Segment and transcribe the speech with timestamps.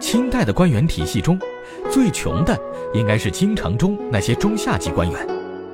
[0.00, 1.38] 清代的官员体系中，
[1.90, 2.58] 最穷的
[2.94, 5.28] 应该是京城中那些中下级官员。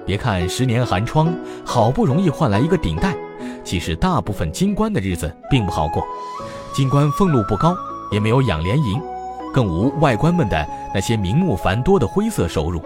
[0.04, 1.32] 别看十年寒窗，
[1.64, 3.16] 好不容易换来一个顶戴，
[3.64, 6.04] 其实大部分京官的日子并不好过。
[6.75, 7.75] 京官俸禄不高，
[8.11, 9.00] 也没有养廉银，
[9.54, 12.82] 更无外官们的那些名目繁多的灰色收入，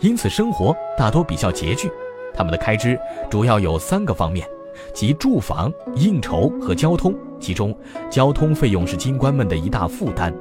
[0.00, 1.90] 因此生活大多比较拮据。
[2.34, 2.98] 他们的开支
[3.30, 4.46] 主要有三个方面，
[4.94, 7.14] 即住房、应酬和交通。
[7.38, 7.74] 其中，
[8.10, 10.34] 交通费用是京官们的一大负担。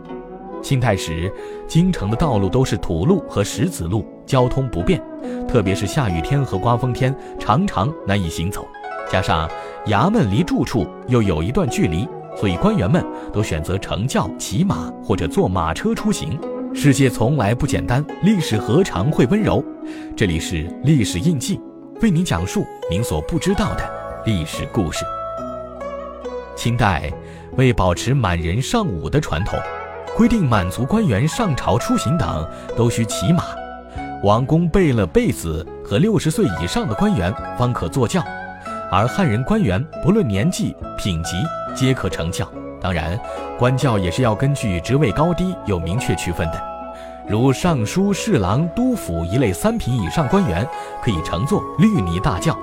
[0.62, 1.31] 清代时，
[1.68, 5.02] 京城的道路都是土路和石子路，交通不便，
[5.48, 8.67] 特别是下雨天和刮风天，常常难以行走。
[9.09, 9.50] 加上
[9.88, 13.03] 衙门离住处又有一段距离，所以官员们
[13.34, 16.40] 都选择乘轿、骑马或者坐马车出行。
[16.73, 19.64] 世界从来不简单，历史何尝会温柔？
[20.16, 21.59] 这里是历史印记，
[22.02, 23.89] 为您讲述您所不知道的
[24.26, 25.03] 历史故事。
[26.55, 27.12] 清代
[27.58, 29.58] 为保持满人尚武的传统。
[30.20, 33.42] 规定满族官员上朝出行等都需骑马，
[34.22, 38.22] 王公贝勒贝子和六十岁以上的官员方可坐轿，
[38.92, 41.38] 而汉人官员不论年纪品级
[41.73, 42.45] 皆可乘轿。
[42.81, 43.17] 当然，
[43.58, 46.62] 官轿也是要根据职位高低有明确区分的，
[47.25, 50.67] 如尚书、侍郎、督府一类三品以上官员
[51.02, 52.53] 可以乘坐绿泥大轿，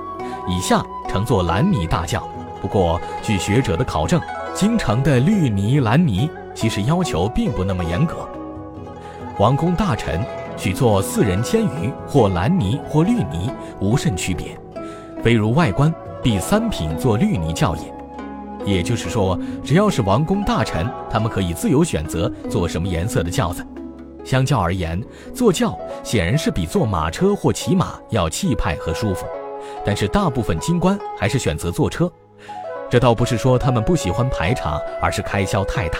[0.47, 2.21] 以下乘坐蓝泥大轿。
[2.61, 4.21] 不过，据学者的考证，
[4.53, 6.29] 京城的绿泥、蓝泥。
[6.57, 8.27] 其实要求并不那么严格，
[9.37, 10.25] 王公大臣
[10.57, 14.59] 许做四人监舆，或蓝泥或绿泥，无甚区别。
[15.21, 18.75] 非如外官，必三品做绿泥轿也。
[18.77, 23.63] 也就是说，只要是王公大臣，他们可以自由选择坐什么颜色的轿子。
[24.25, 24.99] 相较而言，
[25.35, 29.27] 坐轿显然是比坐马车或骑马要气派和舒服。
[29.85, 32.11] 但是大部分京官还是选择坐车，
[32.89, 35.99] 这倒不是说他们不喜欢排场，而是开销太大。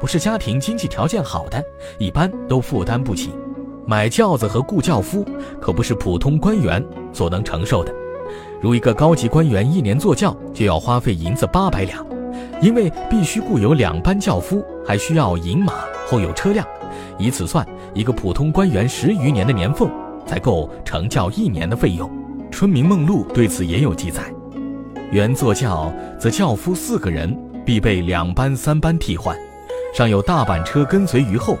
[0.00, 1.62] 不是家庭经济条件好的，
[1.98, 3.30] 一般都负担不起。
[3.86, 5.24] 买轿子和雇轿夫，
[5.60, 7.92] 可不是普通官员所能承受的。
[8.60, 12.04] 如一个高级官员一年坐轿就要花费银子八百两，
[12.60, 15.72] 因为必须雇有两班轿夫，还需要银马，
[16.08, 16.66] 后有车辆。
[17.18, 19.88] 以此算，一个普通官员十余年的年俸，
[20.26, 22.10] 才够乘轿一年的费用。
[22.50, 24.22] 《春明梦录》对此也有记载。
[25.12, 29.36] 原坐轿，则轿夫四个人，必备两班、三班替换。
[29.96, 31.56] 上有大板车跟随于后，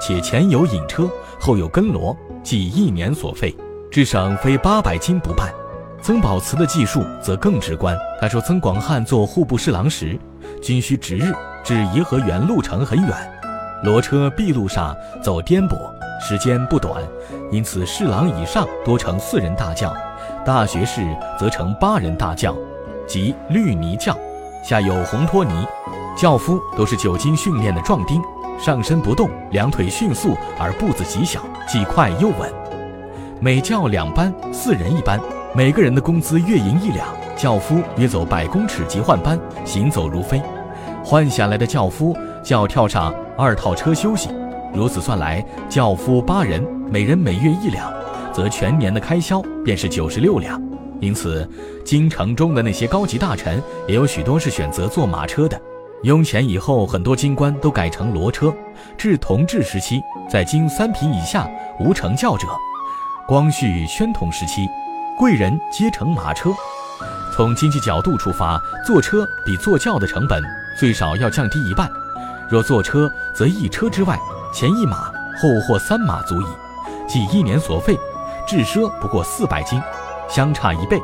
[0.00, 1.08] 且前有引车，
[1.38, 3.56] 后有跟骡，计一年所费，
[3.92, 5.54] 至少非八百金不办。
[6.02, 7.96] 曾宝慈的记述则更直观。
[8.20, 10.18] 他说，曾广汉做户部侍郎时，
[10.60, 11.32] 均需值日
[11.62, 13.16] 至颐和园路程很远，
[13.84, 14.92] 骡车毕路上
[15.22, 15.78] 走颠簸，
[16.20, 17.00] 时间不短，
[17.52, 19.94] 因此侍郎以上多乘四人大轿，
[20.44, 21.06] 大学士
[21.38, 22.52] 则乘八人大轿，
[23.06, 24.18] 即绿泥轿，
[24.64, 25.64] 下有红拖泥。
[26.16, 28.22] 轿夫都是久经训练的壮丁，
[28.58, 32.50] 上身不动，两腿迅速而步子极小，既快又稳。
[33.38, 35.20] 每轿两班，四人一班，
[35.54, 37.06] 每个人的工资月银一两。
[37.36, 40.40] 轿夫约走百公尺即换班，行走如飞。
[41.04, 44.30] 换下来的轿夫就要跳上二套车休息。
[44.72, 47.92] 如此算来，轿夫八人，每人每月一两，
[48.32, 50.58] 则全年的开销便是九十六两。
[50.98, 51.46] 因此，
[51.84, 55.60] 京城中的那些高级大臣也有许多是选择坐马车的。
[56.06, 58.54] 雍乾以后，很多京官都改成骡车。
[58.96, 60.00] 至同治时期，
[60.30, 61.50] 在京三品以下
[61.80, 62.46] 无乘轿者。
[63.26, 64.68] 光绪、宣统时期，
[65.18, 66.50] 贵人皆乘马车。
[67.34, 68.56] 从经济角度出发，
[68.86, 70.40] 坐车比坐轿的成本
[70.78, 71.90] 最少要降低一半。
[72.48, 74.16] 若坐车，则一车之外，
[74.54, 75.06] 前一马，
[75.42, 76.46] 后或三马足矣，
[77.08, 77.98] 即一年所费，
[78.46, 79.82] 至奢不过四百金，
[80.28, 81.00] 相差一倍。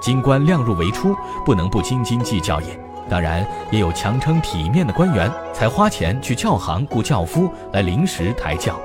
[0.00, 1.12] 京官量入为出，
[1.44, 2.83] 不能不斤斤计较也。
[3.08, 8.80] 当然，也有强撑体面的官员才花钱去轿行雇轿夫来临时抬轿。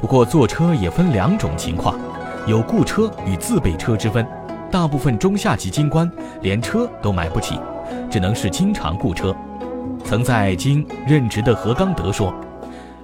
[0.00, 1.98] 不过坐车也分两种情况，
[2.46, 4.26] 有雇车与自备车之分。
[4.70, 6.10] 大部分中下级京官
[6.40, 7.58] 连车都买不起，
[8.10, 9.34] 只能是经常雇车。
[10.04, 12.34] 曾在京任职的何刚德说：“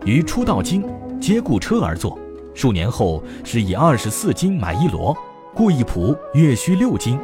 [0.05, 0.85] 于初到京，
[1.20, 2.19] 皆雇车而坐，
[2.55, 5.17] 数年后是以二十四金买一骡，
[5.55, 7.19] 雇一仆月需六金。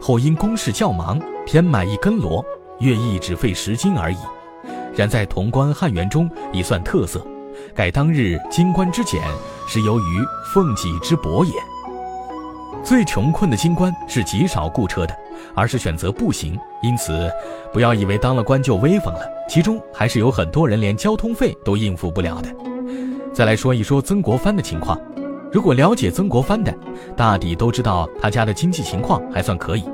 [0.00, 2.44] 后因公事较忙。”添买一根螺，
[2.80, 4.18] 月役只费十金而已。
[4.94, 7.24] 然在潼关汉源中已算特色。
[7.74, 9.22] 盖当日京官之俭，
[9.66, 11.52] 是由于俸己之薄也。
[12.82, 15.16] 最穷困的京官是极少雇车的，
[15.54, 16.58] 而是选择步行。
[16.82, 17.30] 因此，
[17.72, 22.48] 不要以为当了官就威风了，其中还是有很多人连交通费都应付不了的。
[23.32, 25.00] 再来说一说曾国藩的情况。
[25.52, 26.74] 如果了解曾国藩的，
[27.16, 29.84] 大抵都知道他家的经济情况还算可以。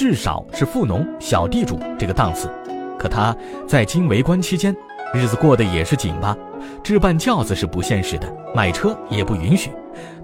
[0.00, 2.50] 至少是富农、小地主这个档次，
[2.98, 3.36] 可他
[3.68, 4.74] 在京为官期间，
[5.12, 6.34] 日子过得也是紧巴，
[6.82, 9.70] 置办轿子是不现实的，买车也不允许，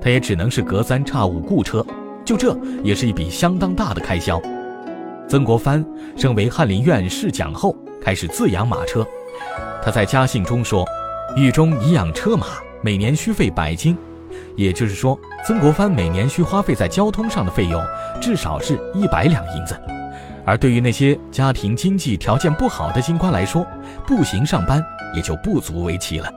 [0.01, 1.85] 他也只能是隔三差五雇车，
[2.25, 4.41] 就这也是一笔相当大的开销。
[5.29, 5.85] 曾国藩
[6.17, 9.07] 升为翰林院侍讲后，开始自养马车。
[9.83, 10.87] 他在家信中说
[11.37, 12.47] ：“狱中以养车马，
[12.81, 13.95] 每年需费百金。”
[14.57, 17.83] 也就是说，曾国藩每年需花费在交通上的费用
[18.21, 19.79] 至少是一百两银子。
[20.45, 23.67] 而对于那些家庭经济条件不好的京官来说，
[24.07, 24.83] 步行上班
[25.15, 26.31] 也就不足为奇了。